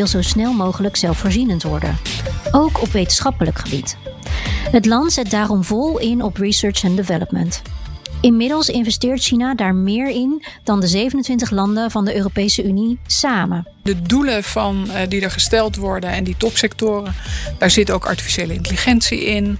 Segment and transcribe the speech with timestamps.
[0.00, 1.98] Wil zo snel mogelijk zelfvoorzienend worden,
[2.50, 3.96] ook op wetenschappelijk gebied.
[4.70, 7.62] Het land zet daarom vol in op research and development.
[8.20, 13.68] Inmiddels investeert China daar meer in dan de 27 landen van de Europese Unie samen.
[13.82, 17.14] De doelen van, uh, die er gesteld worden en die topsectoren,
[17.58, 19.58] daar zit ook artificiële intelligentie in.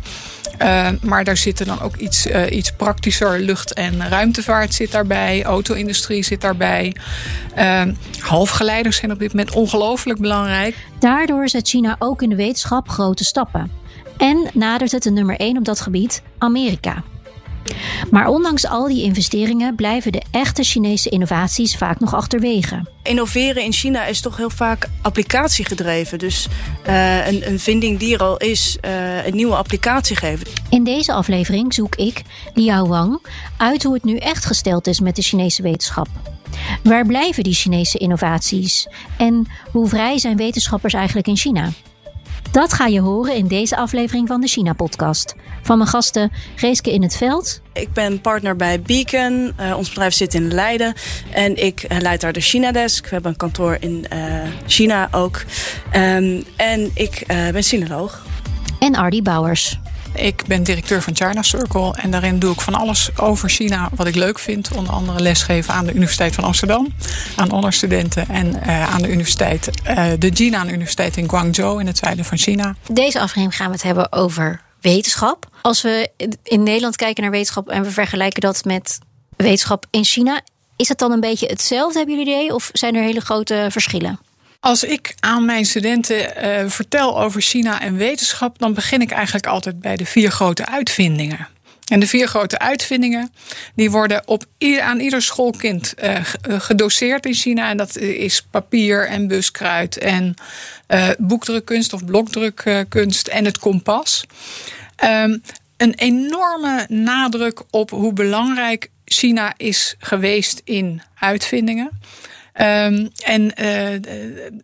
[0.62, 3.40] Uh, maar daar zitten dan ook iets, uh, iets praktischer.
[3.40, 5.44] Lucht- en ruimtevaart zit daarbij.
[5.44, 6.96] Auto-industrie zit daarbij.
[8.18, 10.76] halfgeleiders zijn op dit moment ongelooflijk belangrijk.
[10.98, 13.70] Daardoor zet China ook in de wetenschap grote stappen.
[14.16, 17.02] En nadert het de nummer 1 op dat gebied, Amerika.
[18.10, 22.84] Maar ondanks al die investeringen blijven de echte Chinese innovaties vaak nog achterwege.
[23.02, 26.18] Innoveren in China is toch heel vaak applicatiegedreven.
[26.18, 26.48] Dus
[26.88, 30.46] uh, een, een, vinding die er al is, uh, een nieuwe applicatie geven.
[30.70, 32.22] In deze aflevering zoek ik,
[32.54, 33.20] Liao Wang,
[33.56, 36.08] uit hoe het nu echt gesteld is met de Chinese wetenschap.
[36.82, 38.88] Waar blijven die Chinese innovaties?
[39.16, 41.72] En hoe vrij zijn wetenschappers eigenlijk in China?
[42.50, 45.34] Dat ga je horen in deze aflevering van de China-podcast.
[45.62, 47.60] Van mijn gasten Geeske in het Veld.
[47.72, 49.52] Ik ben partner bij Beacon.
[49.60, 50.94] Uh, ons bedrijf zit in Leiden.
[51.32, 53.04] En ik leid daar de China-desk.
[53.04, 55.44] We hebben een kantoor in uh, China ook.
[55.96, 58.22] Um, en ik uh, ben sinoloog.
[58.78, 59.78] En Ardy Bouwers.
[60.14, 64.06] Ik ben directeur van China Circle en daarin doe ik van alles over China wat
[64.06, 64.70] ik leuk vind.
[64.76, 66.92] Onder andere lesgeven aan de Universiteit van Amsterdam,
[67.36, 71.98] aan onderstudenten en uh, aan de universiteit, uh, de Jinan Universiteit in Guangzhou in het
[71.98, 72.74] zuiden van China.
[72.92, 75.46] Deze aflevering gaan we het hebben over wetenschap.
[75.62, 76.10] Als we
[76.42, 78.98] in Nederland kijken naar wetenschap en we vergelijken dat met
[79.36, 80.40] wetenschap in China,
[80.76, 82.54] is het dan een beetje hetzelfde, hebben jullie idee?
[82.54, 84.18] Of zijn er hele grote verschillen?
[84.60, 89.46] Als ik aan mijn studenten uh, vertel over China en wetenschap, dan begin ik eigenlijk
[89.46, 91.48] altijd bij de vier grote uitvindingen.
[91.90, 93.32] En de vier grote uitvindingen
[93.74, 94.44] die worden op,
[94.80, 97.68] aan ieder schoolkind uh, gedoseerd in China.
[97.68, 100.34] En dat is papier en buskruid en
[100.88, 104.24] uh, boekdrukkunst of blokdrukkunst en het kompas.
[105.04, 105.42] Um,
[105.76, 112.00] een enorme nadruk op hoe belangrijk China is geweest in uitvindingen.
[112.60, 113.52] Um, en uh,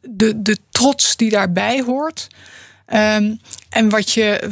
[0.02, 2.28] de, de trots die daarbij hoort.
[2.94, 3.40] Um,
[3.70, 4.48] en wat je.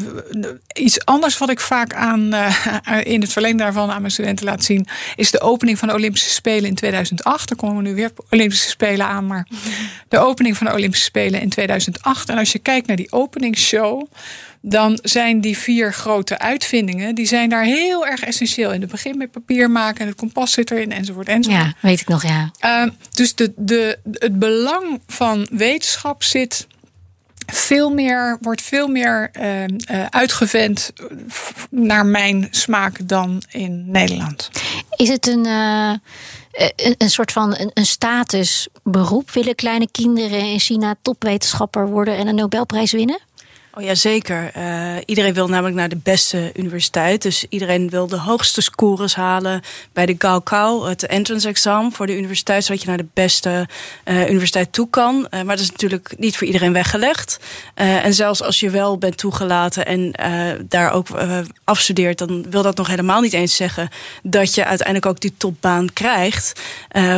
[0.72, 2.56] Iets anders wat ik vaak aan, uh,
[3.03, 4.87] in het verlengde daarvan aan mijn studenten laat zien.
[5.16, 7.50] is de opening van de Olympische Spelen in 2008.
[7.50, 9.27] Er komen nu weer Olympische Spelen aan.
[9.27, 9.49] Maar
[10.09, 12.28] de opening van de Olympische Spelen in 2008.
[12.28, 14.06] En als je kijkt naar die openingsshow
[14.66, 18.80] dan zijn die vier grote uitvindingen, die zijn daar heel erg essentieel in.
[18.80, 21.64] Het begin met papier maken en het kompas zit erin enzovoort enzovoort.
[21.64, 22.50] Ja, weet ik nog, ja.
[22.64, 26.66] Uh, dus de, de, het belang van wetenschap zit
[27.47, 29.66] veel meer, wordt veel meer uh, uh,
[30.10, 30.92] uitgevent
[31.70, 34.50] naar mijn smaak dan in Nederland.
[34.96, 35.92] Is het een, uh,
[36.76, 39.31] een, een, soort van een, een statusberoep?
[39.31, 43.20] Willen kleine kinderen in China topwetenschapper worden en een Nobelprijs winnen?
[43.77, 44.51] Oh ja, zeker.
[44.57, 47.23] Uh, iedereen wil namelijk naar de beste universiteit.
[47.23, 49.62] Dus iedereen wil de hoogste scores halen
[49.93, 53.69] bij de Gaokao, het entrance exam voor de universiteit, zodat je naar de beste
[54.05, 55.17] uh, universiteit toe kan.
[55.17, 57.39] Uh, maar dat is natuurlijk niet voor iedereen weggelegd.
[57.75, 60.12] en zelfs als je wel bent toegelaten en
[60.69, 61.06] daar ook
[61.65, 63.89] afstudeert, dan wil dat nog helemaal niet eens zeggen
[64.23, 66.61] dat je uiteindelijk ook die topbaan krijgt.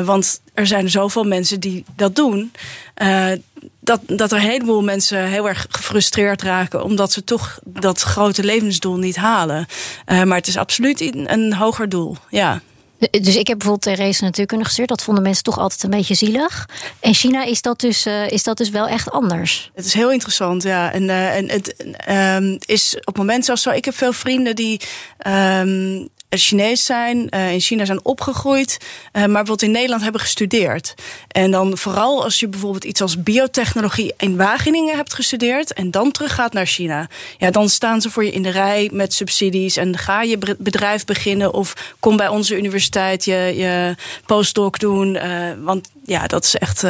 [0.05, 2.53] want er zijn zoveel mensen die dat doen.
[3.87, 6.85] Dat, dat er een heleboel mensen heel erg gefrustreerd raken.
[6.85, 9.67] omdat ze toch dat grote levensdoel niet halen.
[10.07, 12.17] Uh, maar het is absoluut een, een hoger doel.
[12.31, 12.61] Ja.
[12.99, 14.89] Dus ik heb bijvoorbeeld Therese natuurkunde gestuurd.
[14.89, 16.69] Dat vonden mensen toch altijd een beetje zielig.
[17.01, 19.71] In China is dat dus, uh, is dat dus wel echt anders.
[19.75, 20.93] Het is heel interessant, ja.
[20.93, 21.75] En, uh, en het
[22.11, 23.71] um, is op het moment zelfs zo.
[23.71, 24.81] Ik heb veel vrienden die
[25.27, 30.95] um, Chinees zijn, uh, in China zijn opgegroeid, uh, maar bijvoorbeeld in Nederland hebben gestudeerd.
[31.29, 36.11] En dan vooral als je bijvoorbeeld iets als biotechnologie in Wageningen hebt gestudeerd en dan
[36.11, 37.09] teruggaat naar China,
[37.39, 41.05] ja, dan staan ze voor je in de rij met subsidies en ga je bedrijf
[41.05, 43.95] beginnen of kom bij onze universiteit je, je
[44.27, 45.19] postdoc doen.
[45.63, 46.85] Want ja, dat is echt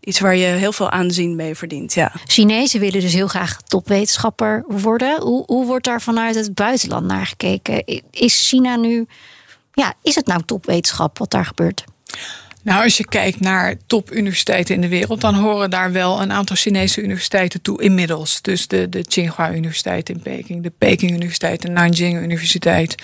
[0.00, 1.94] iets waar je heel veel aanzien mee verdient.
[1.94, 2.12] Ja.
[2.26, 5.20] Chinezen willen dus heel graag topwetenschapper worden.
[5.20, 7.84] Hoe, hoe wordt daar vanuit het buitenland naar gekeken?
[8.10, 9.06] Is China nu,
[9.72, 11.84] ja, is het nou topwetenschap wat daar gebeurt?
[12.62, 16.56] Nou, als je kijkt naar topuniversiteiten in de wereld, dan horen daar wel een aantal
[16.56, 18.42] Chinese universiteiten toe inmiddels.
[18.42, 22.94] Dus de, de Tsinghua Universiteit in Peking, de Peking Universiteit, de Nanjing Universiteit,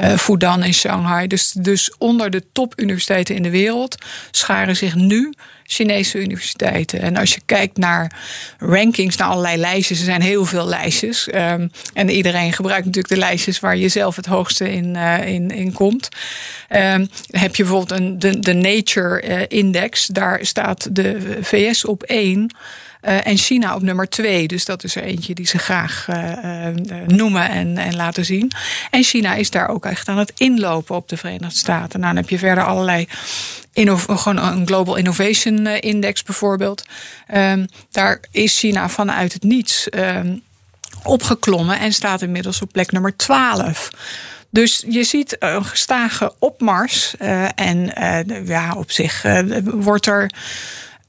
[0.00, 1.26] uh, Fudan in Shanghai.
[1.26, 5.32] Dus, dus onder de topuniversiteiten in de wereld scharen zich nu
[5.66, 7.00] Chinese universiteiten.
[7.00, 8.12] En als je kijkt naar
[8.58, 11.28] rankings, naar allerlei lijstjes, er zijn heel veel lijstjes.
[11.34, 15.50] Um, en iedereen gebruikt natuurlijk de lijstjes waar je zelf het hoogste in, uh, in,
[15.50, 16.08] in komt.
[16.70, 22.02] Um, heb je bijvoorbeeld een, de, de Nature uh, Index, daar staat de VS op
[22.02, 22.54] één.
[23.02, 24.48] Uh, en China op nummer twee.
[24.48, 26.06] Dus dat is er eentje die ze graag
[27.06, 28.52] noemen en, en laten zien.
[28.90, 32.00] En China is daar ook echt aan het inlopen op de Verenigde Staten.
[32.00, 33.08] Nou, dan heb je verder allerlei
[33.84, 36.84] gewoon een Global Innovation Index bijvoorbeeld.
[37.34, 40.42] Um, daar is China vanuit het niets um,
[41.02, 43.90] opgeklommen en staat inmiddels op plek nummer 12.
[44.50, 47.14] Dus je ziet een gestage opmars.
[47.22, 49.24] Uh, en uh, ja, op zich
[49.64, 50.30] wordt er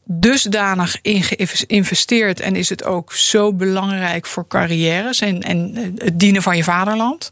[0.04, 6.42] dusdanig in geïnvesteerd en is het ook zo belangrijk voor carrières en, en het dienen
[6.42, 7.30] van je vaderland.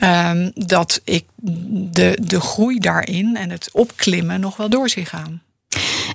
[0.00, 5.42] Um, dat ik de, de groei daarin en het opklimmen nog wel door zie gaan.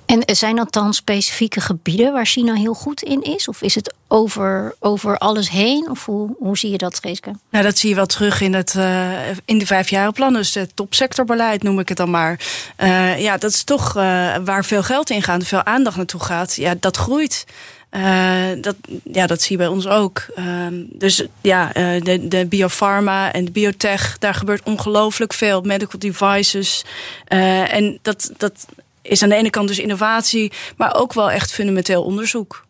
[0.06, 3.48] En zijn dat dan specifieke gebieden waar China heel goed in is?
[3.48, 5.90] Of is het over, over alles heen?
[5.90, 7.30] Of hoe, hoe zie je dat, Geeske?
[7.50, 10.32] Nou, dat zie je wel terug in, het, uh, in de vijfjarenplan.
[10.32, 12.40] Dus het topsectorbeleid noem ik het dan maar.
[12.78, 14.02] Uh, ja, dat is toch uh,
[14.44, 16.54] waar veel geld in gaat, veel aandacht naartoe gaat.
[16.54, 17.44] Ja, dat groeit.
[17.90, 18.76] Uh, dat,
[19.12, 20.26] ja, dat zie je bij ons ook.
[20.38, 25.60] Uh, dus ja, uh, de, de biopharma en biotech, daar gebeurt ongelooflijk veel.
[25.60, 26.84] Medical devices.
[27.24, 28.66] en dat, dat
[29.02, 32.66] is aan de ene kant dus innovatie, maar ook wel echt fundamenteel onderzoek.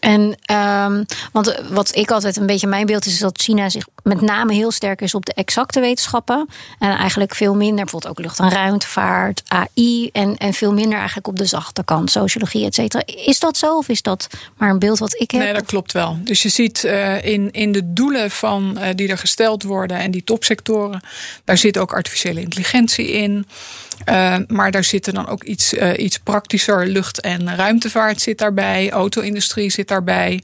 [0.00, 3.86] En um, want wat ik altijd een beetje mijn beeld is, is dat China zich
[4.02, 6.48] met name heel sterk is op de exacte wetenschappen.
[6.78, 10.08] En eigenlijk veel minder, bijvoorbeeld ook lucht- en ruimtevaart, AI.
[10.12, 13.02] En, en veel minder eigenlijk op de zachte kant, sociologie, et cetera.
[13.06, 14.26] Is dat zo of is dat
[14.56, 15.42] maar een beeld wat ik heb?
[15.42, 16.18] Nee, dat klopt wel.
[16.20, 20.10] Dus je ziet uh, in, in de doelen van, uh, die er gesteld worden en
[20.10, 21.00] die topsectoren,
[21.44, 23.46] daar zit ook artificiële intelligentie in.
[24.46, 26.86] Maar daar zitten dan ook iets, iets praktischer.
[26.86, 28.90] Lucht- en ruimtevaart zit daarbij.
[28.90, 30.42] Auto-industrie zit daarbij.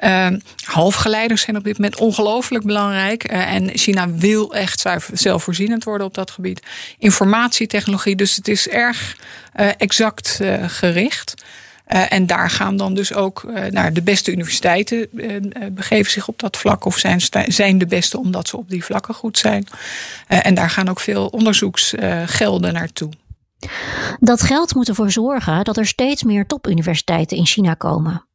[0.00, 0.26] Uh,
[0.64, 3.24] halfgeleiders zijn op dit moment ongelooflijk belangrijk.
[3.24, 6.62] en China wil echt zelfvoorzienend worden op dat gebied.
[6.98, 8.16] Informatietechnologie.
[8.16, 9.16] Dus het is erg
[9.76, 11.34] exact gericht.
[11.88, 15.08] Uh, en daar gaan dan dus ook nou, de beste universiteiten
[15.72, 19.14] begeven zich op dat vlak of zijn, zijn de beste omdat ze op die vlakken
[19.14, 19.66] goed zijn.
[20.26, 23.10] en daar gaan ook veel onderzoeksgelden naartoe.
[24.20, 28.26] Dat geld moet ervoor zorgen dat er steeds meer topuniversiteiten in China komen.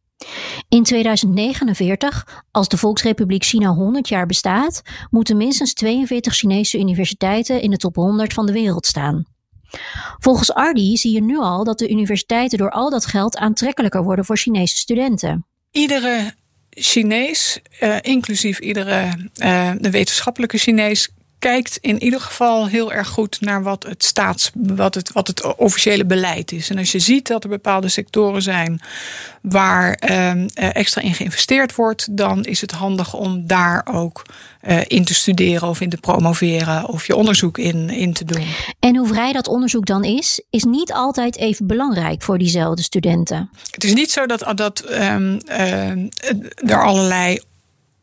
[0.69, 7.69] In 2049, als de Volksrepubliek China 100 jaar bestaat, moeten minstens 42 Chinese universiteiten in
[7.69, 9.25] de top 100 van de wereld staan.
[10.17, 14.25] Volgens Ardi zie je nu al dat de universiteiten door al dat geld aantrekkelijker worden
[14.25, 15.45] voor Chinese studenten.
[15.71, 16.33] Iedere
[16.69, 21.09] Chinees, uh, inclusief iedere uh, de wetenschappelijke Chinees,
[21.47, 25.55] kijkt in ieder geval heel erg goed naar wat het staats, wat het, wat het
[25.55, 26.69] officiële beleid is.
[26.69, 28.81] En als je ziet dat er bepaalde sectoren zijn
[29.41, 34.25] waar eh, extra in geïnvesteerd wordt, dan is het handig om daar ook
[34.67, 38.43] uh, in te studeren of in te promoveren of je onderzoek in, in te doen.
[38.79, 43.49] En hoe vrij dat onderzoek dan is, is niet altijd even belangrijk voor diezelfde studenten.
[43.71, 45.89] Het is niet zo dat, dat um, uh,
[46.71, 47.39] er allerlei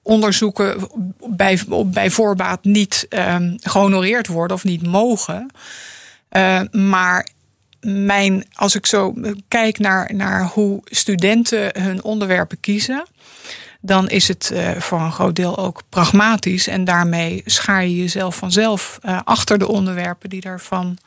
[0.04, 0.88] onderzoeken
[1.28, 5.50] bij, bij voorbaat niet um, gehonoreerd worden of niet mogen.
[6.30, 7.28] Uh, maar
[7.80, 9.14] mijn, als ik zo
[9.48, 13.06] kijk naar, naar hoe studenten hun onderwerpen kiezen,
[13.80, 16.66] dan is het uh, voor een groot deel ook pragmatisch.
[16.66, 20.98] En daarmee schaar je jezelf vanzelf uh, achter de onderwerpen die daarvan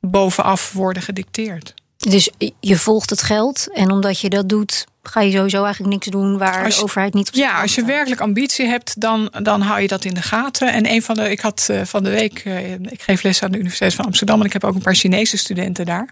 [0.00, 1.74] bovenaf worden gedicteerd.
[1.96, 6.06] Dus je volgt het geld en omdat je dat doet, ga je sowieso eigenlijk niks
[6.06, 9.60] doen waar je, de overheid niet op Ja, als je werkelijk ambitie hebt, dan, dan
[9.60, 10.72] hou je dat in de gaten.
[10.72, 13.50] En een van de, ik had uh, van de week, uh, ik geef les aan
[13.50, 16.08] de Universiteit van Amsterdam en ik heb ook een paar Chinese studenten daar.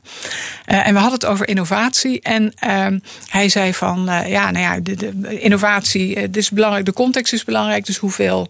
[0.66, 2.20] Uh, en we hadden het over innovatie.
[2.20, 2.98] En ehm,
[3.28, 7.44] hij zei van, ja, nou ja, de, de innovatie, het is belangrijk, de context is
[7.44, 7.86] belangrijk.
[7.86, 8.48] Dus hoeveel,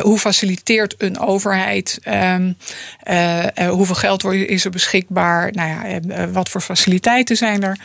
[0.00, 1.98] hoe faciliteert een overheid?
[2.34, 2.56] Um,
[3.68, 5.52] hoeveel geld is er beschikbaar?
[5.52, 7.78] Nou ja, wat voor faciliteiten zijn er?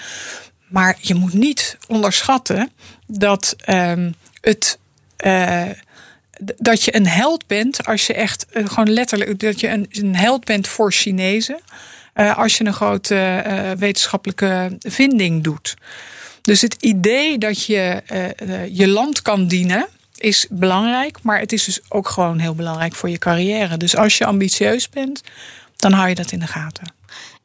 [0.67, 2.71] Maar je moet niet onderschatten
[3.07, 4.77] dat um, het.
[5.25, 5.63] Uh,
[6.57, 10.15] dat je een held bent als je echt uh, gewoon letterlijk dat je een, een
[10.15, 11.59] held bent voor Chinezen.
[12.15, 13.43] Uh, als je een grote
[13.77, 15.75] wetenschappelijke vinding doet.
[16.41, 18.01] Dus het idee dat je
[18.71, 23.09] je land kan dienen is belangrijk, maar het is dus ook gewoon heel belangrijk voor
[23.09, 23.77] je carrière.
[23.77, 25.23] Dus als je ambitieus bent,
[25.75, 26.96] dan hou je dat in de gaten.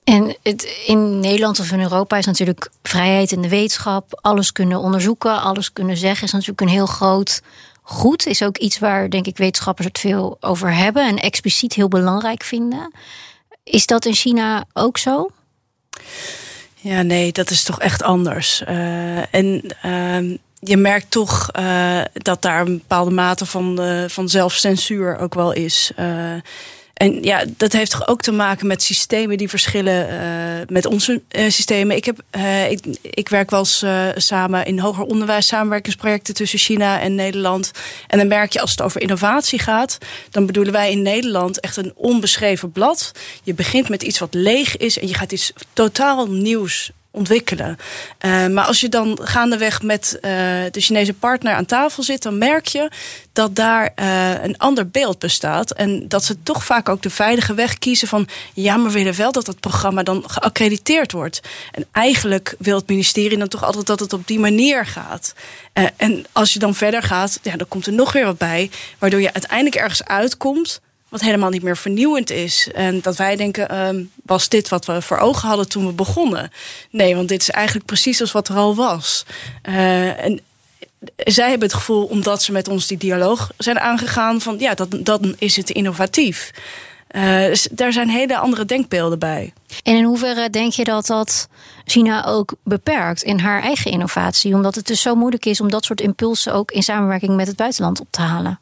[0.04, 4.18] En het, in Nederland of in Europa is natuurlijk vrijheid in de wetenschap.
[4.20, 7.42] Alles kunnen onderzoeken, alles kunnen zeggen is natuurlijk een heel groot
[7.82, 8.26] goed.
[8.26, 12.42] Is ook iets waar, denk ik, wetenschappers het veel over hebben en expliciet heel belangrijk
[12.42, 12.92] vinden.
[13.64, 15.30] Is dat in China ook zo?
[16.74, 18.62] Ja, nee, dat is toch echt anders.
[18.68, 25.18] Uh, en uh, je merkt toch uh, dat daar een bepaalde mate van, van zelfcensuur
[25.18, 25.92] ook wel is.
[25.98, 26.34] Uh,
[27.02, 31.50] en ja, dat heeft ook te maken met systemen die verschillen uh, met onze uh,
[31.50, 31.96] systemen.
[31.96, 33.84] Ik, heb, uh, ik, ik, werk wel eens
[34.24, 37.70] samen in hoger onderwijs, samenwerkingsprojecten tussen China en Nederland.
[38.06, 39.98] En dan merk je als het over innovatie gaat,
[40.30, 43.12] dan bedoelen wij in Nederland echt een onbeschreven blad.
[43.42, 47.78] Je begint met iets wat leeg is en je gaat iets totaal nieuws ontwikkelen.
[48.20, 50.20] Uh, maar als je dan gaandeweg met uh,
[50.70, 52.90] de Chinese partner aan tafel zit, dan merk je
[53.32, 55.72] dat daar uh, een ander beeld bestaat.
[55.72, 59.16] En dat ze toch vaak ook de veilige weg kiezen van ja, maar we willen
[59.16, 61.40] wel dat dat programma dan geaccrediteerd wordt.
[61.72, 65.34] En eigenlijk wil het ministerie dan toch altijd dat het op die manier gaat.
[65.96, 69.20] en als je dan verder gaat, ja, dan komt er nog weer wat bij, waardoor
[69.20, 70.80] je uiteindelijk ergens uitkomt
[71.12, 72.68] wat helemaal niet meer vernieuwend is.
[72.74, 76.50] En dat wij denken, um, was dit wat we voor ogen hadden toen we begonnen?
[76.90, 79.26] Nee, want dit is eigenlijk precies als wat er al was.
[79.68, 80.40] Uh, en
[81.16, 85.04] zij hebben het gevoel, omdat ze met ons die dialoog zijn aangegaan, van ja, dat,
[85.04, 86.50] dan is het innovatief.
[87.10, 89.52] Uh, dus daar zijn hele andere denkbeelden bij.
[89.82, 91.48] En in hoeverre denk je dat dat
[91.84, 94.54] China ook beperkt in haar eigen innovatie?
[94.54, 97.56] Omdat het dus zo moeilijk is om dat soort impulsen ook in samenwerking met het
[97.56, 98.60] buitenland op te halen.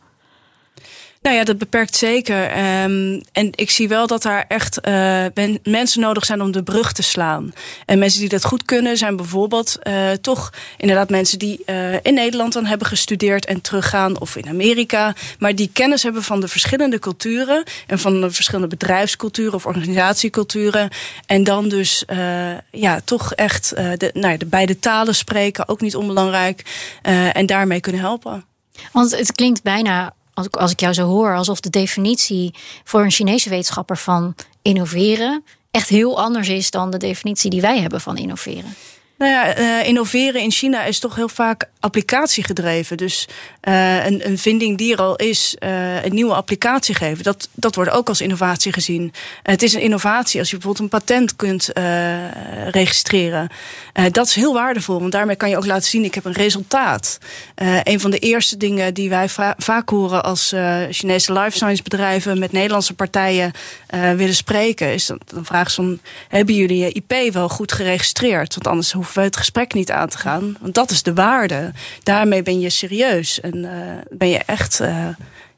[1.22, 2.42] Nou ja, dat beperkt zeker.
[2.82, 5.24] Um, en ik zie wel dat daar echt uh,
[5.62, 7.52] mensen nodig zijn om de brug te slaan.
[7.86, 12.14] En mensen die dat goed kunnen zijn bijvoorbeeld uh, toch inderdaad mensen die uh, in
[12.14, 15.14] Nederland dan hebben gestudeerd en teruggaan of in Amerika.
[15.38, 20.90] Maar die kennis hebben van de verschillende culturen en van de verschillende bedrijfsculturen of organisatieculturen.
[21.26, 22.04] En dan dus
[22.70, 26.62] ja, toch echt de, nou de beide talen spreken, ook niet onbelangrijk.
[27.32, 28.44] en daarmee kunnen helpen.
[28.92, 33.02] Want het klinkt bijna als ik, als ik jou zo hoor, alsof de definitie voor
[33.02, 38.00] een Chinese wetenschapper van innoveren echt heel anders is dan de definitie die wij hebben
[38.00, 38.74] van innoveren.
[39.20, 42.96] Nou ja, uh, innoveren in China is toch heel vaak applicatiegedreven.
[42.96, 43.28] Dus
[43.68, 47.74] uh, een, een vinding die er al is, uh, een nieuwe applicatie geven, dat, dat
[47.74, 49.12] wordt ook als innovatie gezien.
[49.42, 51.70] het is een innovatie als je bijvoorbeeld een patent kunt
[52.70, 53.50] registreren.
[54.10, 57.18] dat is heel waardevol, want daarmee kan je ook laten zien: ik heb een resultaat.
[57.82, 60.54] een van de eerste dingen die wij vaak horen als
[60.90, 63.52] Chinese life science bedrijven met Nederlandse partijen
[64.16, 65.98] willen spreken, is dan, dan vragen ze:
[66.28, 68.54] hebben jullie je IP wel goed geregistreerd?
[68.54, 70.56] Want anders hoeven we het gesprek niet aan te gaan.
[70.60, 71.72] Want dat is de waarde.
[72.02, 73.70] Daarmee ben je serieus en uh,
[74.10, 75.08] ben je echt uh,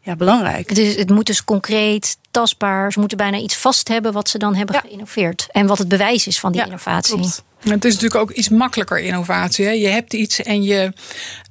[0.00, 0.68] ja, belangrijk.
[0.68, 2.92] Het, is, het moet dus concreet, tastbaar.
[2.92, 4.80] Ze moeten bijna iets vast hebben wat ze dan hebben ja.
[4.80, 5.47] geïnnoveerd.
[5.50, 7.14] En wat het bewijs is van die ja, innovatie.
[7.14, 7.42] Klopt.
[7.59, 9.64] Het is natuurlijk ook iets makkelijker innovatie.
[9.64, 9.71] Hè?
[9.71, 10.92] Je hebt iets en je,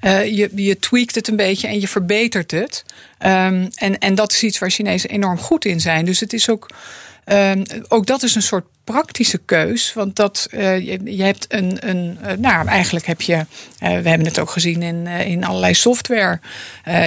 [0.02, 2.86] uh, je, je tweakt het een beetje en je verbetert het.
[3.20, 6.06] Um, en, en dat is iets waar Chinezen enorm goed in zijn.
[6.06, 6.70] Dus het is ook.
[7.26, 9.94] Um, ook dat is een soort praktische keus.
[9.94, 11.90] Want dat, uh, je, je, hebt een.
[11.90, 13.34] een uh, nou, eigenlijk heb je.
[13.34, 13.46] Uh,
[13.80, 16.40] we hebben het ook gezien in, in allerlei software.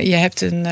[0.02, 0.62] je hebt een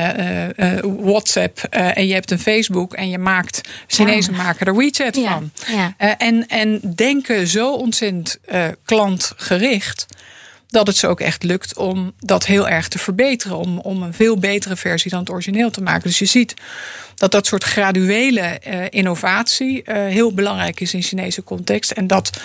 [1.03, 2.93] WhatsApp en je hebt een Facebook.
[2.93, 3.61] En je maakt.
[3.87, 4.43] Chinezen ja.
[4.43, 5.29] maken er WeChat ja.
[5.29, 5.51] van.
[5.67, 5.93] Ja.
[6.17, 8.39] en, en denken zo ontzettend
[8.85, 10.05] klantgericht
[10.73, 13.57] dat het ze ook echt lukt om dat heel erg te verbeteren.
[13.57, 16.07] Om, om een veel betere versie dan het origineel te maken.
[16.07, 16.53] Dus je ziet
[17.15, 21.91] dat dat soort graduele uh, innovatie uh, heel belangrijk is in Chinese context.
[21.91, 22.41] En dat,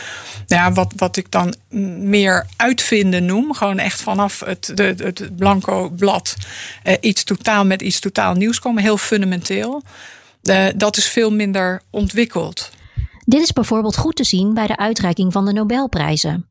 [0.46, 1.54] ja, wat, wat ik dan
[2.00, 6.36] meer uitvinden noem, gewoon echt vanaf het, de, het blanco blad
[6.84, 9.82] uh, iets totaal met iets totaal nieuws komen, heel fundamenteel.
[10.76, 12.70] dat is veel minder ontwikkeld.
[13.24, 16.48] Dit is bijvoorbeeld goed te zien bij de uitreiking van de Nobelprijzen.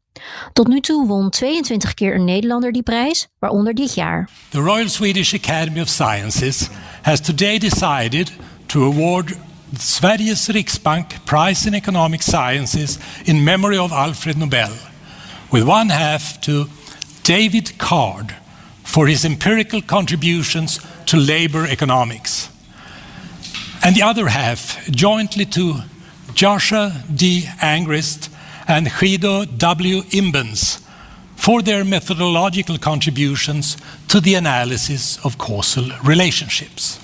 [0.54, 4.30] Tot nu toe won 22 keer een Nederlander die prijs, waaronder dit jaar.
[4.50, 6.68] The Royal Swedish Academy of Sciences
[7.02, 8.32] has today decided
[8.66, 9.36] to award
[9.78, 14.72] Sveriges Riksbank Prize in Economic Sciences in memory of Alfred Nobel,
[15.52, 16.68] with one half to
[17.24, 18.36] David Card
[18.84, 22.50] for his empirical contributions to labor economics,
[23.84, 25.84] and the other half jointly to
[26.34, 27.50] Joshua D.
[27.62, 28.30] Angrist
[28.68, 30.04] and Guido W.
[30.10, 30.80] Imbens
[31.36, 37.00] for their methodological contributions to the analysis of causal relationships.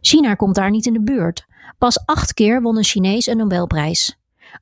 [0.00, 1.46] China komt daar niet in de buurt.
[1.78, 4.16] Pas acht keer won een Chinees een Nobelprijs.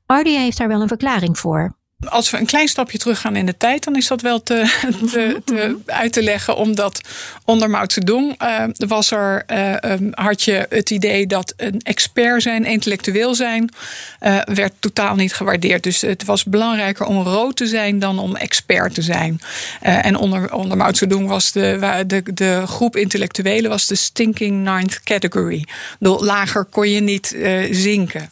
[0.05, 1.75] Ardia heeft daar wel een verklaring voor.
[2.05, 4.55] Als we een klein stapje teruggaan in de tijd, dan is dat wel te,
[5.11, 6.55] te, te uit te leggen.
[6.55, 7.01] Omdat
[7.45, 12.41] onder Mao Zedong uh, was er, uh, um, had je het idee dat een expert
[12.41, 13.69] zijn, intellectueel zijn,
[14.21, 15.83] uh, werd totaal niet gewaardeerd.
[15.83, 19.39] Dus het was belangrijker om rood te zijn dan om expert te zijn.
[19.81, 25.03] en onder, onder Mao Zedong was de, de, de groep intellectuelen was de stinking ninth
[25.03, 25.65] category.
[25.99, 27.35] Lager kon je niet
[27.71, 28.31] zinken.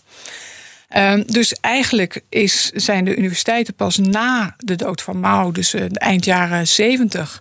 [0.98, 5.86] Um, dus eigenlijk is, zijn de universiteiten pas na de dood van Mao, dus uh,
[5.94, 7.38] eind jaren zeventig.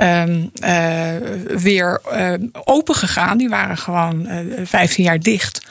[0.00, 1.14] Um, uh,
[1.46, 3.38] weer uh, open gegaan.
[3.38, 4.28] Die waren gewoon
[4.64, 5.66] 15 jaar dicht.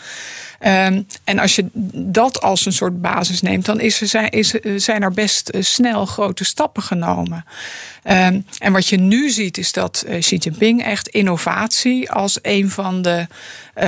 [0.66, 4.46] Um, en als je dat als een soort basis neemt, dan is er, zijn,
[4.82, 7.46] zijn er best snel grote stappen genomen.
[8.04, 13.02] Um, en wat je nu ziet, is dat Xi Jinping echt innovatie als een van
[13.02, 13.28] de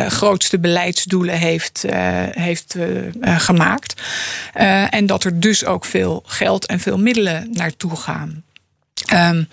[0.08, 1.86] grootste beleidsdoelen heeft,
[2.32, 2.76] heeft
[3.22, 4.02] gemaakt.
[4.90, 8.44] en dat er dus ook veel geld en veel middelen naartoe gaan.
[9.14, 9.48] Um,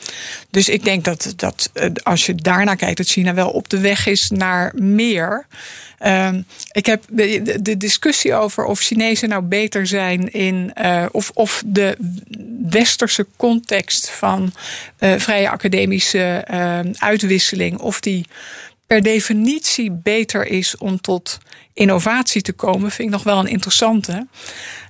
[0.50, 1.70] dus ik denk dat, dat
[2.02, 5.46] als je daarnaar kijkt, dat China wel op de weg is naar meer.
[6.06, 10.72] Um, ik heb de, discussie over of Chinezen nou beter zijn in.
[10.80, 11.96] Uh, of, of de
[12.68, 14.52] westerse context van
[15.00, 17.78] uh, vrije academische uh, uitwisseling.
[17.78, 18.26] Of die
[18.86, 21.38] per definitie beter is om tot
[21.72, 24.26] innovatie te komen, vind ik nog wel een interessante.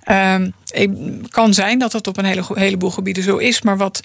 [0.05, 0.91] Het
[1.29, 4.01] kan zijn dat dat op een hele, heleboel gebieden zo is, maar wat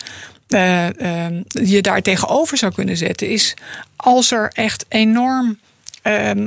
[0.48, 3.54] uh, uh, je daar tegenover zou kunnen zetten is
[3.96, 5.60] als er echt enorm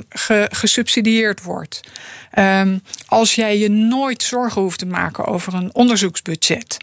[0.09, 1.81] ge, gesubsidieerd wordt.
[2.39, 6.77] Um, als jij je nooit zorgen hoeft te maken over een onderzoeksbudget.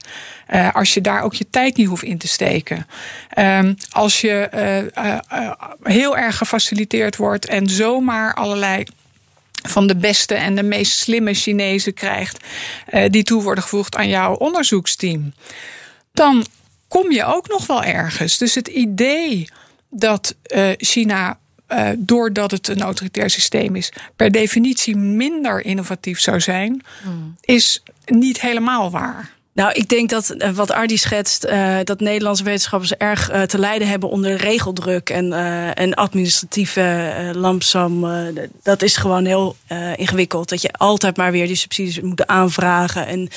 [0.54, 2.88] Uh, als je daar ook je tijd niet hoeft in te steken.
[3.38, 5.20] Um, als je uh, uh,
[5.84, 8.86] heel erg gefaciliteerd wordt en zomaar allerlei
[9.68, 12.46] van de beste en de meest slimme Chinezen krijgt,
[13.08, 15.34] die toe worden gevoegd aan jouw onderzoeksteam.
[16.13, 16.46] Dan
[16.88, 18.38] kom je ook nog wel ergens.
[18.38, 19.50] Dus het idee
[19.90, 20.36] dat
[20.78, 21.40] China
[21.72, 27.36] uh, doordat het een autoritair systeem is, per definitie minder innovatief zou zijn, hmm.
[27.42, 29.32] is niet helemaal waar.
[29.54, 33.88] Nou, ik denk dat uh, wat Ardi schetst, uh, dat Nederlandse wetenschappers erg te lijden
[33.88, 35.34] hebben onder regeldruk en,
[35.74, 38.07] en administratieve lamsam.
[38.64, 39.55] dat is gewoon heel
[39.96, 40.50] ingewikkeld.
[40.50, 43.29] Dat je altijd maar weer die subsidies moet aanvragen en,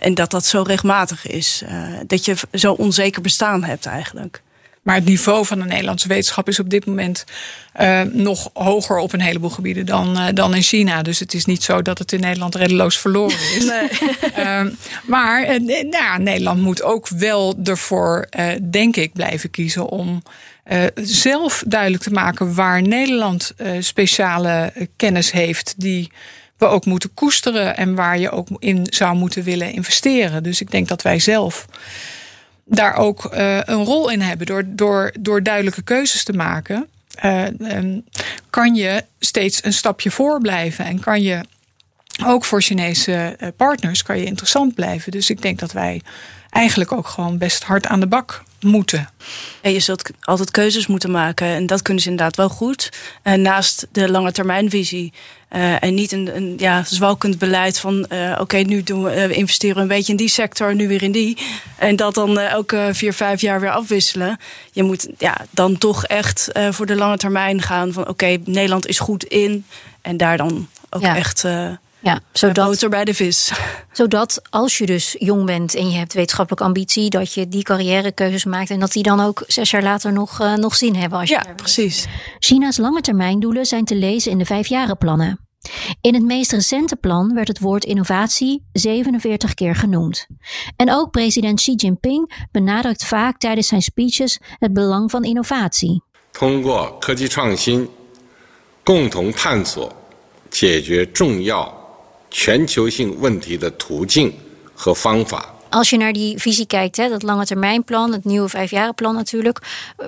[0.00, 1.62] en dat dat zo regelmatig is.
[2.06, 4.42] dat je zo onzeker bestaan hebt eigenlijk.
[4.84, 7.24] Maar het niveau van de Nederlandse wetenschap is op dit moment
[7.80, 11.02] uh, nog hoger op een heleboel gebieden dan, uh, dan in China.
[11.02, 13.64] Dus het is niet zo dat het in Nederland reddeloos verloren is.
[13.64, 13.88] Nee.
[14.38, 14.62] uh,
[15.14, 18.28] maar nou ja, Nederland moet ook wel ervoor,
[18.70, 20.22] denk ik, blijven kiezen om.
[20.94, 26.10] zelf duidelijk te maken waar Nederland speciale kennis heeft die
[26.58, 30.42] we ook moeten koesteren en waar je ook in zou moeten willen investeren.
[30.42, 31.66] Dus ik denk dat wij zelf
[32.64, 36.88] daar ook uh, een rol in hebben door, door, door duidelijke keuzes te maken.
[37.24, 38.04] Um,
[38.50, 41.40] kan je steeds een stapje voor blijven en kan je
[42.26, 45.12] ook voor Chinese uh, partners kan je interessant blijven.
[45.12, 46.02] Dus ik denk dat wij
[46.54, 49.08] eigenlijk ook gewoon best hard aan de bak moeten.
[49.62, 52.92] Ja, je zult altijd keuzes moeten maken en dat kunnen ze inderdaad wel goed.
[53.22, 55.12] En naast de lange termijnvisie
[55.50, 59.36] uh, en niet een, een ja, zwalkend beleid van uh, oké, nu doen we, uh,
[59.36, 61.38] investeren een beetje in die sector, nu weer in die.
[61.78, 64.38] En dat dan elke vier, vijf jaar weer afwisselen.
[64.72, 68.98] Je moet ja, dan toch echt voor de lange termijn gaan van oké, Nederland is
[68.98, 69.66] goed in.
[70.02, 71.16] En daar dan ook ja.
[71.16, 71.44] echt
[72.03, 73.51] ja, zodat, boter bij de vis.
[73.91, 78.45] Zodat als je dus jong bent en je hebt wetenschappelijke ambitie, dat je die carrièrekeuzes
[78.45, 81.19] maakt en dat die dan ook zes jaar later nog, uh, nog zin hebben.
[81.19, 82.05] Als je ja, precies.
[82.39, 85.39] China's lange termijndoelen zijn te lezen in de vijfjarenplannen.
[86.01, 90.27] In het meest recente plan werd het woord innovatie 47 keer genoemd.
[90.75, 96.01] En ook president Xi Jinping benadrukt vaak tijdens zijn speeches het belang van innovatie.
[96.31, 97.89] 通过科技创新，
[98.83, 99.91] 共同探索
[100.49, 101.82] 解决重要
[102.33, 104.33] 全球性问题的途径
[104.75, 105.59] 和方法。
[105.69, 109.59] Als je naar die visie kijkt, hè, dat lange termijnplan, het nieuwe vijfjarenplan natuurlijk,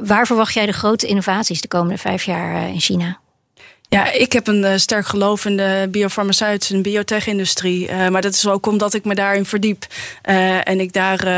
[0.04, 3.20] waar verwacht jij de grote innovaties de komende vijf jaar eh, in China?
[3.89, 7.89] Ja, ik heb een uh, sterk geloof in de biofarmaceutische en biotech-industrie.
[7.89, 9.87] Uh, maar dat is ook omdat ik me daarin verdiep
[10.29, 11.29] uh, en ik daar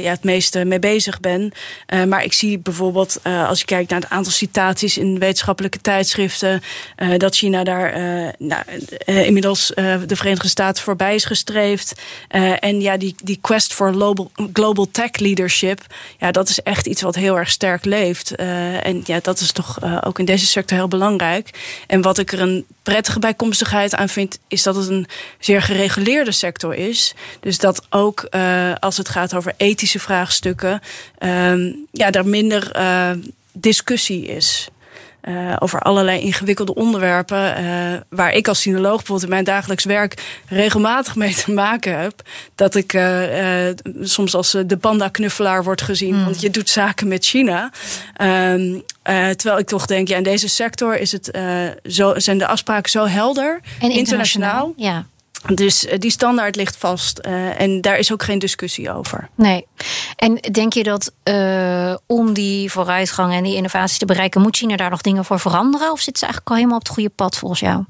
[0.00, 1.52] ja, het meeste mee bezig ben.
[2.08, 6.62] maar ik zie bijvoorbeeld, als je kijkt naar het aantal citaties in wetenschappelijke tijdschriften,
[7.16, 7.92] dat China daar
[8.38, 8.62] nou,
[9.04, 9.72] inmiddels
[10.06, 11.92] de Verenigde Staten voorbij is gestreefd.
[12.58, 15.80] en ja, die, die quest for global, global tech leadership,
[16.18, 18.34] ja, dat is echt iets wat heel erg sterk leeft.
[18.34, 21.50] en ja, dat is toch ook in deze sector heel belangrijk.
[21.86, 25.06] En wat ik er een prettige bijkomstigheid aan vind, is dat het een
[25.38, 27.14] zeer gereguleerde sector is.
[27.40, 30.80] Dus dat ook uh, als het gaat over ethische vraagstukken,
[31.18, 33.10] uh, ja, daar minder uh,
[33.52, 34.68] discussie is.
[35.28, 37.62] Uh, over allerlei ingewikkelde onderwerpen.
[37.62, 42.22] Uh, waar ik als sinoloog bijvoorbeeld in mijn dagelijks werk regelmatig mee te maken heb.
[42.54, 43.68] Dat ik uh,
[44.00, 46.14] soms als de panda-knuffelaar wordt gezien.
[46.14, 46.24] Mm.
[46.24, 47.70] Want je doet zaken met China.
[48.14, 48.78] Ehm,
[49.36, 51.38] terwijl ik toch denk, ja, in deze sector is het,
[51.84, 53.60] zo, zijn de afspraken zo helder.
[53.80, 54.72] En internationaal.
[54.76, 55.06] Ja.
[55.52, 59.28] Dus die standaard ligt vast uh, en daar is ook geen discussie over.
[59.34, 59.66] Nee.
[60.16, 64.76] En denk je dat uh, om die vooruitgang en die innovaties te bereiken, moet China
[64.76, 65.92] daar nog dingen voor veranderen?
[65.92, 67.84] Of zit ze eigenlijk al helemaal op het goede pad volgens jou?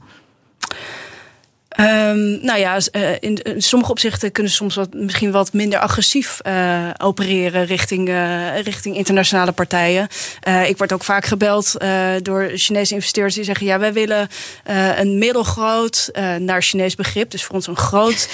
[1.80, 5.78] Um, nou ja, uh, in, in, sommige opzichten kunnen ze soms wat, misschien wat minder
[5.78, 10.08] agressief uh, opereren richting, uh, richting internationale partijen.
[10.66, 11.76] ik word ook vaak gebeld
[12.22, 14.28] door Chinese investeerders die zeggen: ja, wij willen
[14.96, 18.28] een middelgroot, naar Chinees begrip, dus voor ons een groot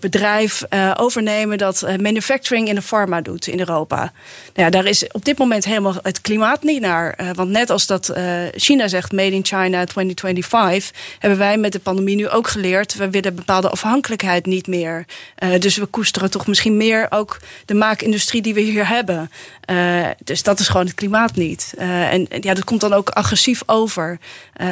[0.00, 0.62] bedrijf
[0.94, 3.96] overnemen dat manufacturing in de pharma doet in Europa.
[3.96, 4.12] Nou
[4.54, 7.18] ja, daar is op dit moment helemaal het klimaat niet naar.
[7.34, 8.12] want net als dat
[8.54, 13.10] China zegt Made in China 2025, hebben wij met de pandemie nu ook geleerd we
[13.10, 15.04] willen bepaalde afhankelijkheid niet meer.
[15.38, 19.30] Uh, dus we koesteren toch misschien meer ook de maakindustrie die we hier hebben.
[19.70, 21.74] Uh, dus dat is gewoon het klimaat niet.
[21.78, 24.18] Uh, en ja, dat komt dan ook agressief over.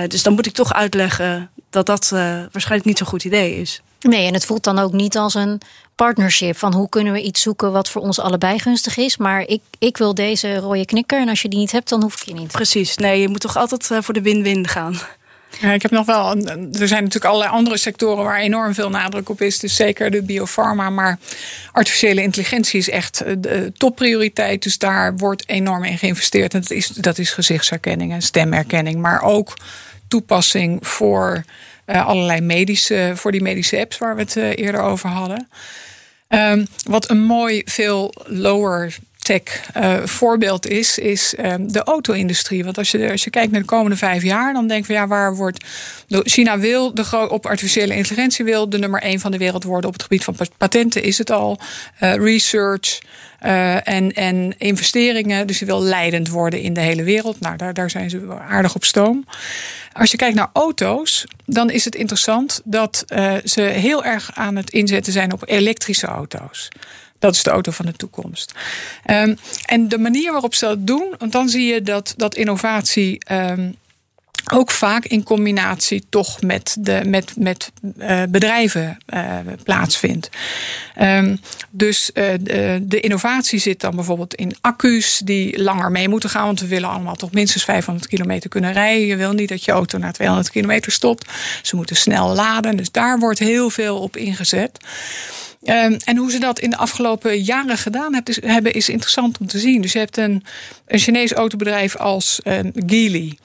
[0.09, 3.83] dus dan moet ik toch uitleggen dat dat waarschijnlijk niet zo'n goed idee is.
[4.01, 5.61] Nee, en het voelt dan ook niet als een
[5.95, 6.57] partnership.
[6.57, 9.17] Van hoe kunnen we iets zoeken wat voor ons allebei gunstig is.
[9.17, 11.21] Maar ik, ik wil deze rode knikker.
[11.21, 12.53] En als je die niet hebt, dan hoef ik je niet.
[12.53, 12.97] Precies.
[12.97, 14.99] Nee, je moet toch altijd voor de win-win gaan.
[15.61, 16.37] Ja, ik heb nog wel.
[16.37, 19.59] Er zijn natuurlijk allerlei andere sectoren waar enorm veel nadruk op is.
[19.59, 20.91] Dus zeker de biopharma.
[20.91, 21.19] Maar
[21.73, 24.63] artificiële intelligentie is echt de topprioriteit.
[24.63, 26.55] Dus daar wordt enorm in geïnvesteerd.
[26.55, 29.01] En dat is, dat is gezichtsherkenning en stemherkenning.
[29.01, 29.57] Maar ook
[30.09, 31.45] toepassing voor
[31.87, 35.49] uh, allerlei medische, voor die medische apps waar we het eerder over hadden.
[36.29, 38.97] Um, wat een mooi, veel lower
[39.29, 42.65] uh, voorbeeld is, is um, de auto-industrie.
[42.65, 45.07] Want als je, als je kijkt naar de komende vijf jaar, dan denk je, ja,
[45.07, 45.65] waar wordt.
[46.09, 49.87] China wil de, op artificiële intelligentie wil de nummer één van de wereld worden.
[49.87, 51.59] Op het gebied van patenten is het al.
[52.01, 52.99] Uh, research.
[53.43, 55.47] Uh, en, en investeringen.
[55.47, 57.41] Dus je wil leidend worden in de hele wereld.
[57.41, 59.25] Nou, daar, daar zijn ze aardig op stoom.
[59.93, 63.05] Als je kijkt naar auto's, dan is het interessant dat
[63.45, 66.69] ze heel erg aan het inzetten zijn op elektrische auto's.
[67.19, 68.53] Dat is de auto van de toekomst.
[69.11, 73.19] Um, en de manier waarop ze dat doen, want dan zie je dat, dat innovatie.
[73.33, 73.77] Um,
[74.53, 80.31] ook vaak in combinatie toch met, de, met, met uh, bedrijven uh, plaatsvindt.
[81.01, 86.31] Um, dus uh, de, de, innovatie zit dan bijvoorbeeld in accu's die langer mee moeten
[86.31, 86.45] gaan.
[86.45, 89.07] Want we willen allemaal toch minstens 500 kilometer kunnen rijden.
[89.07, 91.31] Je wil niet dat je auto na 200 kilometer stopt.
[91.63, 92.77] Ze moeten snel laden.
[92.77, 94.79] Dus daar wordt heel veel op ingezet.
[95.69, 99.39] Um, en hoe ze dat in de afgelopen jaren gedaan hebben is, hebben, is interessant
[99.39, 99.83] om te zien.
[99.83, 100.45] Dus je hebt een,
[100.87, 103.39] een Chinees autobedrijf als uh, Geely.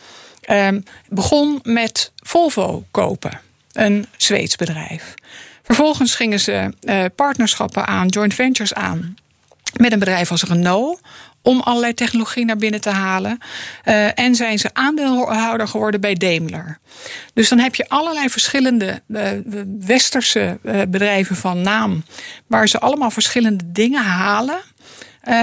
[0.49, 5.13] Um, begon met Volvo kopen, een Zweeds bedrijf.
[5.63, 9.15] Vervolgens gingen ze uh, partnerschappen aan, joint ventures aan
[9.77, 11.01] met een bedrijf als Renault
[11.41, 13.37] om allerlei technologie naar binnen te halen.
[13.85, 16.79] Uh, en zijn ze aandeelhouder geworden bij Daimler.
[17.33, 19.29] Dus dan heb je allerlei verschillende uh,
[19.79, 22.03] westerse uh, bedrijven van naam,
[22.47, 24.59] waar ze allemaal verschillende dingen halen.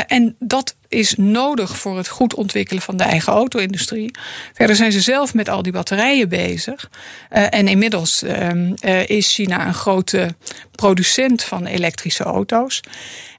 [0.07, 4.11] en dat is nodig voor het goed ontwikkelen van de eigen auto-industrie.
[4.53, 6.91] Verder zijn ze zelf met al die batterijen bezig.
[7.29, 8.73] en inmiddels ehm,
[9.07, 10.35] is China een grote
[10.71, 12.81] producent van elektrische auto's.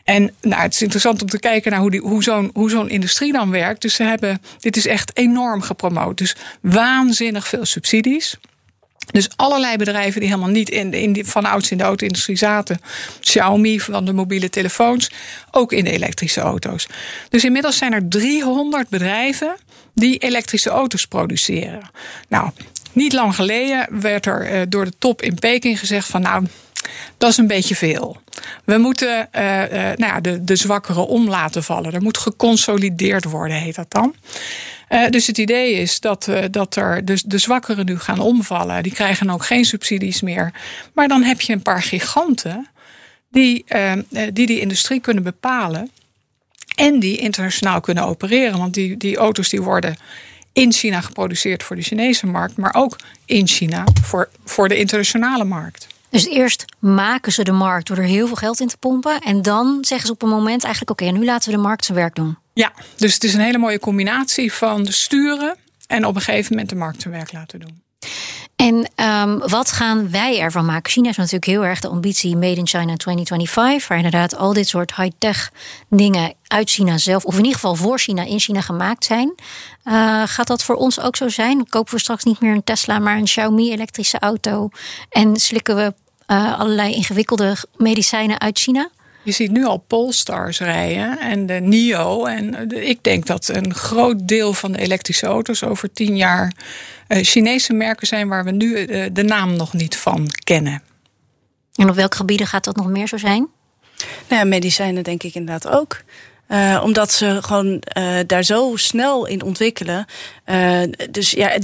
[0.10, 2.90] En nou, het is interessant om te kijken naar hoe, die, hoe, zo'n, hoe zo'n
[2.90, 3.82] industrie dan werkt.
[3.82, 6.18] Dus ze hebben, dit is echt enorm gepromoot.
[6.18, 8.38] Dus waanzinnig veel subsidies.
[9.12, 12.82] Dus allerlei bedrijven die helemaal niet in, in van ouds in de auto-industrie zaten.
[13.20, 15.12] Xiaomi van de mobiele telefoons,
[15.52, 16.88] ook in de elektrische auto's.
[17.30, 19.56] Dus inmiddels zijn er 300 bedrijven
[19.94, 21.90] die elektrische auto's produceren.
[22.28, 22.50] Nou,
[22.92, 26.46] niet lang geleden werd er uh, door de top in Peking gezegd van nou
[27.18, 28.18] dat is een beetje veel.
[28.64, 31.94] We moeten uh, uh, nou ja, de, de zwakkeren om laten vallen.
[31.94, 34.16] Er moet geconsolideerd worden, heet dat dan.
[34.90, 38.84] Uh, dus het idee is dat, dat er dus de zwakkeren nu gaan omvallen.
[38.84, 40.54] Die krijgen ook geen subsidies meer.
[40.94, 42.68] Maar dan heb je een paar giganten
[43.32, 43.66] die
[44.10, 45.90] die, die industrie kunnen bepalen.
[46.76, 48.58] En die internationaal kunnen opereren.
[48.58, 49.96] Want die, die auto's die worden
[50.54, 52.58] in China geproduceerd voor de Chinese markt.
[52.58, 55.88] Maar ook in China voor, voor de internationale markt.
[56.10, 59.20] Dus eerst maken ze de markt door er heel veel geld in te pompen.
[59.20, 61.98] En dan zeggen ze op een moment eigenlijk: oké, nu laten we de markt zijn
[61.98, 62.38] werk doen.
[62.54, 65.56] Ja, dus het is een hele mooie combinatie van sturen
[65.88, 67.82] en op een gegeven moment de markt zijn werk laten doen.
[68.56, 70.92] En um, wat gaan wij ervan maken?
[70.92, 74.68] China is natuurlijk heel erg de ambitie Made in China 2025, waar inderdaad al dit
[74.68, 75.52] soort high-tech
[75.90, 79.34] dingen uit China zelf, of in ieder geval voor China in China gemaakt zijn.
[79.84, 81.70] Uh, gaat dat voor ons ook zo zijn?
[81.70, 84.70] Kopen we straks niet meer een Tesla, maar een Xiaomi elektrische auto
[85.10, 85.94] en slikken we
[86.28, 88.90] uh, allerlei ingewikkelde medicijnen uit China?
[89.30, 92.26] Je ziet nu al Polestars rijden en de NIO.
[92.26, 96.54] En ik denk dat een groot deel van de elektrische auto's over tien jaar
[97.08, 100.82] uh, Chinese merken zijn waar we nu uh, de naam nog niet van kennen.
[101.76, 103.48] En op welke gebieden gaat dat nog meer zo zijn?
[104.28, 106.02] Nou ja, medicijnen denk ik inderdaad ook.
[106.48, 110.06] Uh, omdat ze gewoon uh, daar zo snel in ontwikkelen.
[110.46, 111.58] Uh, dus ja,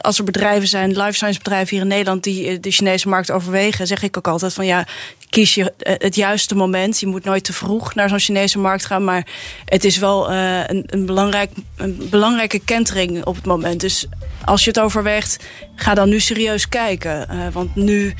[0.00, 3.86] als er bedrijven zijn, life science bedrijven hier in Nederland, die de Chinese markt overwegen,
[3.86, 4.86] zeg ik ook altijd van ja,
[5.34, 7.00] kies je het juiste moment.
[7.00, 9.04] Je moet nooit te vroeg naar zo'n Chinese markt gaan.
[9.04, 9.26] Maar
[9.64, 13.80] het is wel een, een, belangrijk, een belangrijke kentering op het moment.
[13.80, 14.06] Dus
[14.44, 15.44] als je het overweegt,
[15.74, 17.28] ga dan nu serieus kijken.
[17.30, 18.14] Uh, want nu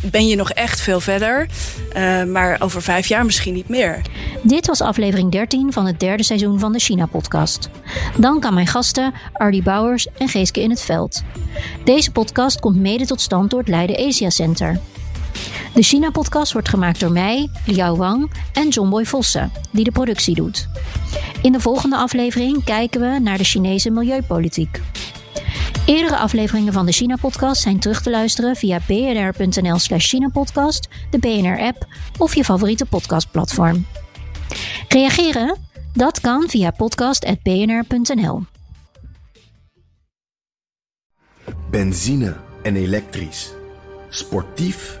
[0.00, 1.48] ben je nog echt veel verder.
[2.26, 4.02] Maar over vijf jaar misschien niet meer.
[4.42, 7.70] Dit was aflevering 13 van het derde seizoen van de China-podcast.
[8.18, 11.22] Dank aan mijn gasten Ardy Bouwers en Geeske in het Veld.
[11.84, 14.80] Deze podcast komt mede tot stand door het Leiden Asia Center.
[15.74, 20.68] De China-podcast wordt gemaakt door mij, Liao Wang en Johnboy Vossen, die de productie doet.
[21.42, 24.80] In de volgende aflevering kijken we naar de Chinese milieupolitiek.
[25.86, 31.86] Eerdere afleveringen van de China-podcast zijn terug te luisteren via bnr.nl slash China-podcast, de BNR-app
[32.18, 33.86] of je favoriete podcastplatform.
[34.88, 35.56] Reageren?
[35.92, 38.42] Dat kan via podcast.bnr.nl.
[41.70, 43.50] Benzine en elektrisch.
[44.08, 45.00] Sportief